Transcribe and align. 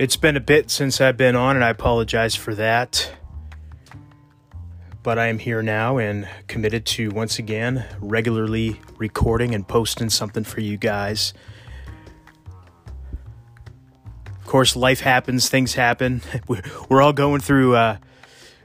It's 0.00 0.16
been 0.16 0.34
a 0.34 0.40
bit 0.40 0.70
since 0.70 0.98
I've 0.98 1.18
been 1.18 1.36
on, 1.36 1.56
and 1.56 1.62
I 1.62 1.68
apologize 1.68 2.34
for 2.34 2.54
that. 2.54 3.12
But 5.02 5.18
I 5.18 5.26
am 5.26 5.38
here 5.38 5.62
now 5.62 5.98
and 5.98 6.26
committed 6.46 6.86
to 6.86 7.10
once 7.10 7.38
again 7.38 7.84
regularly 8.00 8.80
recording 8.96 9.54
and 9.54 9.68
posting 9.68 10.08
something 10.08 10.42
for 10.42 10.62
you 10.62 10.78
guys. 10.78 11.34
Of 14.26 14.46
course, 14.46 14.74
life 14.74 15.00
happens, 15.00 15.50
things 15.50 15.74
happen. 15.74 16.22
We're 16.88 17.02
all 17.02 17.12
going 17.12 17.42
through 17.42 17.76
a, 17.76 18.00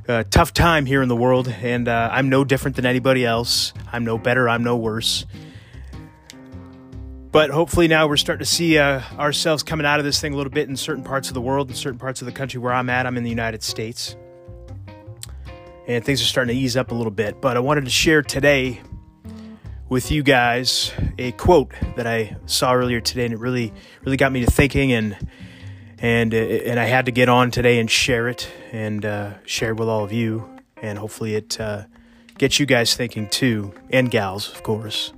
a 0.08 0.24
tough 0.24 0.54
time 0.54 0.86
here 0.86 1.02
in 1.02 1.10
the 1.10 1.18
world, 1.18 1.50
and 1.50 1.90
uh, 1.90 2.12
I'm 2.14 2.30
no 2.30 2.46
different 2.46 2.78
than 2.78 2.86
anybody 2.86 3.26
else. 3.26 3.74
I'm 3.92 4.06
no 4.06 4.18
better, 4.18 4.48
I'm 4.48 4.64
no 4.64 4.78
worse. 4.78 5.26
But 7.36 7.50
hopefully 7.50 7.90
now 7.90 8.08
we're 8.08 8.16
starting 8.16 8.46
to 8.46 8.50
see 8.50 8.78
uh, 8.78 9.02
ourselves 9.20 9.62
coming 9.62 9.86
out 9.86 10.00
of 10.00 10.06
this 10.06 10.22
thing 10.22 10.34
a 10.34 10.38
little 10.38 10.54
bit 10.54 10.70
in 10.70 10.78
certain 10.78 11.04
parts 11.04 11.28
of 11.28 11.34
the 11.34 11.42
world, 11.42 11.70
in 11.70 11.76
certain 11.76 12.00
parts 12.00 12.22
of 12.22 12.28
the 12.28 12.32
country 12.32 12.62
where 12.62 12.72
I'm 12.72 12.90
at. 12.90 13.06
I'm 13.06 13.18
in 13.18 13.26
the 13.26 13.30
United 13.30 13.62
States. 13.62 14.16
And 15.86 16.02
things 16.06 16.22
are 16.22 16.26
starting 16.26 16.56
to 16.56 16.62
ease 16.62 16.78
up 16.78 16.92
a 16.92 16.96
little 16.96 17.12
bit. 17.12 17.42
But 17.42 17.58
I 17.58 17.60
wanted 17.60 17.84
to 17.84 17.92
share 17.92 18.22
today 18.22 18.80
with 19.90 20.12
you 20.12 20.24
guys 20.24 20.94
a 21.18 21.34
quote 21.34 21.74
that 21.98 22.08
I 22.08 22.38
saw 22.46 22.74
earlier 22.74 23.02
today, 23.02 23.26
and 23.26 23.34
it 23.34 23.40
really, 23.42 23.74
really 24.06 24.16
got 24.16 24.32
me 24.32 24.46
to 24.46 24.50
thinking. 24.50 24.94
And 24.94 25.18
and 26.00 26.34
uh, 26.34 26.38
and 26.38 26.80
I 26.80 26.86
had 26.86 27.06
to 27.08 27.12
get 27.12 27.28
on 27.28 27.52
today 27.52 27.80
and 27.80 27.92
share 27.92 28.30
it 28.30 28.50
and 28.72 29.04
uh, 29.04 29.34
share 29.44 29.72
it 29.72 29.78
with 29.78 29.90
all 29.90 30.06
of 30.06 30.14
you, 30.14 30.58
and 30.82 30.98
hopefully 30.98 31.36
it 31.36 31.60
uh, 31.60 31.84
gets 32.38 32.62
you 32.62 32.66
guys 32.66 32.96
thinking 32.96 33.28
too, 33.28 33.74
and 33.90 34.10
gals, 34.10 34.50
of 34.54 34.64
course. 34.64 35.12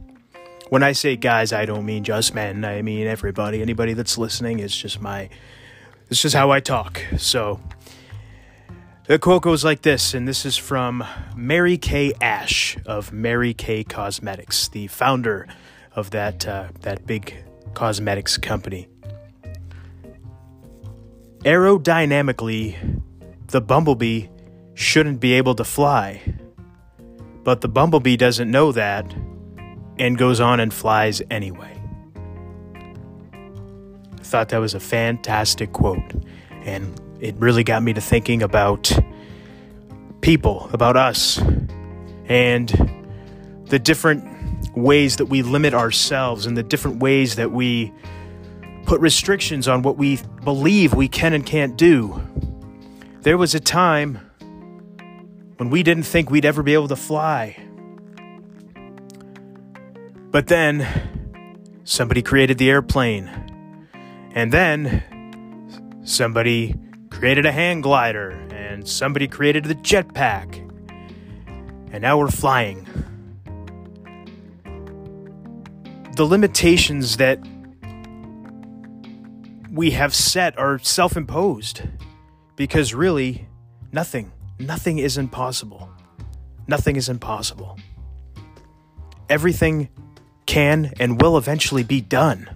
When 0.70 0.84
I 0.84 0.92
say 0.92 1.16
guys, 1.16 1.54
I 1.54 1.66
don't 1.66 1.86
mean 1.86 2.04
just 2.04 2.36
men. 2.36 2.66
I 2.66 2.82
mean 2.82 3.08
everybody. 3.08 3.62
Anybody 3.62 3.94
that's 3.94 4.18
listening 4.18 4.60
is 4.60 4.76
just 4.76 5.00
my. 5.00 5.30
This 6.10 6.26
is 6.26 6.34
how 6.34 6.52
I 6.52 6.60
talk. 6.60 7.02
So 7.18 7.62
the 9.06 9.18
quote 9.18 9.44
goes 9.44 9.64
like 9.64 9.84
this, 9.84 10.14
and 10.14 10.28
this 10.28 10.46
is 10.46 10.58
from 10.58 11.06
Mary 11.36 11.78
Kay 11.78 12.14
Ash 12.20 12.78
of 12.86 13.14
Mary 13.14 13.54
Kay 13.54 13.86
Cosmetics, 13.86 14.68
the 14.68 14.88
founder 14.88 15.48
of 15.96 16.10
that 16.12 16.46
uh, 16.46 16.68
that 16.82 17.08
big 17.08 17.34
cosmetics 17.74 18.38
company. 18.38 18.90
Aerodynamically, 21.46 23.02
the 23.48 23.62
bumblebee 23.62 24.28
shouldn't 24.74 25.22
be 25.22 25.34
able 25.34 25.56
to 25.56 25.64
fly. 25.64 26.22
But 27.46 27.62
the 27.62 27.70
bumblebee 27.70 28.18
doesn't 28.18 28.52
know 28.52 28.74
that 28.74 29.16
and 30.00 30.18
goes 30.18 30.40
on 30.40 30.60
and 30.60 30.74
flies 30.74 31.22
anyway. 31.30 31.74
I 34.20 34.24
thought 34.24 34.50
that 34.50 34.58
was 34.58 34.74
a 34.74 34.80
fantastic 34.80 35.74
quote, 35.74 36.14
and 36.64 37.00
it 37.20 37.36
really 37.38 37.64
got 37.64 37.82
me 37.82 37.94
to 37.94 38.02
thinking 38.02 38.44
about 38.44 38.92
people, 40.22 40.70
about 40.74 40.98
us, 40.98 41.40
and 42.26 42.70
the 43.66 43.80
different 43.80 44.24
ways 44.76 45.18
that 45.18 45.26
we 45.26 45.42
limit 45.42 45.74
ourselves 45.74 46.46
and 46.46 46.56
the 46.58 46.64
different 46.64 47.00
ways 47.00 47.36
that 47.36 47.52
we 47.52 47.92
put 48.86 49.02
restrictions 49.02 49.68
on 49.68 49.82
what 49.82 49.98
we 49.98 50.20
believe 50.44 50.94
we 50.94 51.08
can 51.08 51.34
and 51.34 51.46
can't 51.46 51.78
do. 51.78 52.22
There 53.22 53.38
was 53.38 53.56
a 53.56 53.60
time 53.60 54.20
when 55.58 55.70
we 55.70 55.84
didn't 55.84 56.04
think 56.04 56.30
we'd 56.30 56.46
ever 56.46 56.64
be 56.64 56.74
able 56.74 56.88
to 56.88 56.96
fly. 56.96 57.67
But 60.38 60.46
then 60.46 60.88
somebody 61.84 62.22
created 62.22 62.60
the 62.60 62.70
airplane. 62.70 63.28
And 64.36 64.54
then 64.54 65.04
somebody 66.04 66.76
created 67.10 67.48
a 67.48 67.52
hang 67.52 67.82
glider. 67.82 68.30
And 68.52 68.88
somebody 68.88 69.28
created 69.28 69.64
the 69.66 69.74
jetpack. 69.74 70.60
And 71.92 72.04
now 72.04 72.20
we're 72.20 72.30
flying. 72.30 72.88
The 76.16 76.24
limitations 76.24 77.18
that 77.18 77.40
we 79.72 79.90
have 79.90 80.14
set 80.14 80.56
are 80.60 80.78
self 80.78 81.18
imposed 81.18 81.82
because 82.56 82.94
really, 82.94 83.50
nothing, 83.92 84.32
nothing 84.60 85.00
is 85.00 85.18
impossible. 85.18 85.90
Nothing 86.68 86.96
is 86.96 87.10
impossible. 87.10 87.80
Everything 89.30 89.90
can 90.48 90.94
and 91.00 91.22
will 91.22 91.38
eventually 91.38 91.84
be 91.84 92.02
done. 92.02 92.50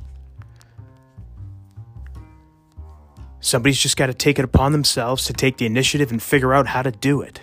Somebody's 3.39 3.79
just 3.79 3.97
got 3.97 4.07
to 4.07 4.13
take 4.13 4.39
it 4.39 4.45
upon 4.45 4.71
themselves 4.71 5.25
to 5.25 5.33
take 5.33 5.57
the 5.57 5.65
initiative 5.65 6.11
and 6.11 6.21
figure 6.21 6.53
out 6.53 6.67
how 6.67 6.81
to 6.81 6.91
do 6.91 7.21
it. 7.21 7.41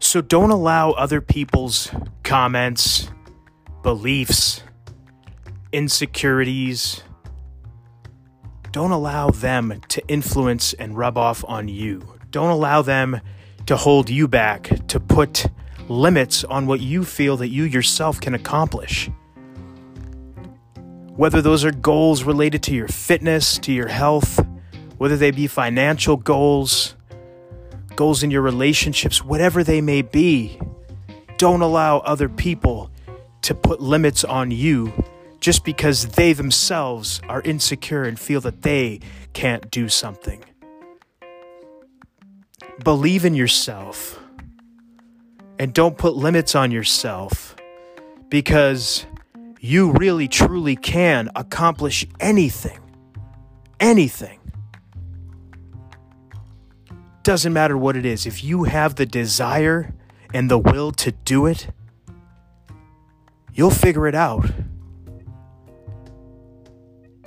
So 0.00 0.20
don't 0.20 0.50
allow 0.50 0.90
other 0.92 1.20
people's 1.20 1.90
comments, 2.24 3.10
beliefs, 3.82 4.62
insecurities. 5.70 7.02
Don't 8.72 8.90
allow 8.90 9.30
them 9.30 9.80
to 9.88 10.04
influence 10.08 10.72
and 10.72 10.96
rub 10.96 11.18
off 11.18 11.44
on 11.46 11.68
you. 11.68 12.18
Don't 12.30 12.50
allow 12.50 12.82
them 12.82 13.20
to 13.66 13.76
hold 13.76 14.08
you 14.10 14.26
back, 14.26 14.86
to 14.88 14.98
put 14.98 15.46
limits 15.90 16.44
on 16.44 16.66
what 16.66 16.80
you 16.80 17.04
feel 17.04 17.36
that 17.38 17.48
you 17.48 17.64
yourself 17.64 18.20
can 18.20 18.32
accomplish. 18.32 19.10
Whether 21.16 21.42
those 21.42 21.64
are 21.64 21.72
goals 21.72 22.22
related 22.22 22.62
to 22.64 22.74
your 22.74 22.88
fitness, 22.88 23.58
to 23.58 23.72
your 23.72 23.88
health, 23.88 24.44
whether 24.96 25.16
they 25.16 25.32
be 25.32 25.48
financial 25.48 26.16
goals, 26.16 26.94
goals 27.96 28.22
in 28.22 28.30
your 28.30 28.42
relationships, 28.42 29.24
whatever 29.24 29.64
they 29.64 29.80
may 29.80 30.00
be, 30.00 30.58
don't 31.36 31.60
allow 31.60 31.98
other 31.98 32.28
people 32.28 32.90
to 33.42 33.54
put 33.54 33.80
limits 33.80 34.24
on 34.24 34.50
you 34.50 34.92
just 35.40 35.64
because 35.64 36.06
they 36.06 36.32
themselves 36.32 37.20
are 37.28 37.40
insecure 37.42 38.04
and 38.04 38.20
feel 38.20 38.40
that 38.42 38.62
they 38.62 39.00
can't 39.32 39.70
do 39.70 39.88
something. 39.88 40.44
Believe 42.84 43.24
in 43.24 43.34
yourself 43.34 44.20
and 45.60 45.74
don't 45.74 45.98
put 45.98 46.16
limits 46.16 46.54
on 46.54 46.70
yourself 46.70 47.54
because 48.30 49.04
you 49.60 49.92
really 49.92 50.26
truly 50.26 50.74
can 50.74 51.28
accomplish 51.36 52.06
anything. 52.18 52.80
Anything. 53.78 54.40
Doesn't 57.22 57.52
matter 57.52 57.76
what 57.76 57.94
it 57.94 58.06
is. 58.06 58.24
If 58.24 58.42
you 58.42 58.64
have 58.64 58.94
the 58.94 59.04
desire 59.04 59.92
and 60.32 60.50
the 60.50 60.56
will 60.56 60.92
to 60.92 61.12
do 61.12 61.44
it, 61.44 61.68
you'll 63.52 63.68
figure 63.68 64.08
it 64.08 64.14
out. 64.14 64.50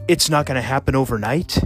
It's 0.08 0.28
not 0.32 0.48
going 0.48 0.56
to 0.56 0.62
happen 0.64 0.96
overnight. 0.96 1.60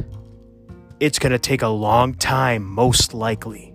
It's 0.99 1.17
going 1.17 1.31
to 1.31 1.39
take 1.39 1.61
a 1.61 1.69
long 1.69 2.13
time, 2.13 2.65
most 2.65 3.13
likely. 3.13 3.73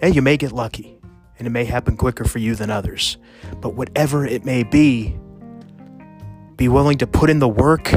And 0.00 0.14
you 0.14 0.22
may 0.22 0.38
get 0.38 0.50
lucky, 0.50 0.93
and 1.38 1.46
it 1.46 1.50
may 1.50 1.64
happen 1.64 1.96
quicker 1.96 2.24
for 2.24 2.38
you 2.38 2.54
than 2.54 2.70
others. 2.70 3.16
But 3.60 3.74
whatever 3.74 4.26
it 4.26 4.44
may 4.44 4.62
be, 4.62 5.16
be 6.56 6.68
willing 6.68 6.98
to 6.98 7.06
put 7.06 7.30
in 7.30 7.38
the 7.38 7.48
work 7.48 7.92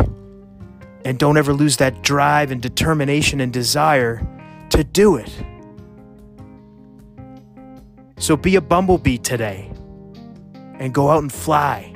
and 1.06 1.18
don't 1.18 1.38
ever 1.38 1.53
lose 1.53 1.78
that 1.78 2.02
drive 2.02 2.52
and 2.52 2.62
determination 2.62 3.40
and 3.40 3.53
desire 3.53 4.25
to 4.72 4.84
do 4.84 5.16
it. 5.16 5.31
So 8.18 8.36
be 8.36 8.56
a 8.56 8.62
bumblebee 8.62 9.20
today 9.20 9.72
and 10.80 10.94
go 10.94 11.10
out 11.10 11.22
and 11.22 11.31
fly. 11.31 11.94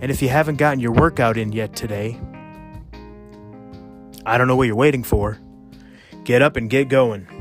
And 0.00 0.10
if 0.10 0.22
you 0.22 0.28
haven't 0.28 0.56
gotten 0.56 0.80
your 0.80 0.92
workout 0.92 1.36
in 1.36 1.52
yet 1.52 1.74
today, 1.74 2.20
I 4.24 4.38
don't 4.38 4.46
know 4.46 4.56
what 4.56 4.66
you're 4.66 4.76
waiting 4.76 5.02
for. 5.02 5.38
Get 6.24 6.42
up 6.42 6.56
and 6.56 6.68
get 6.68 6.88
going. 6.88 7.39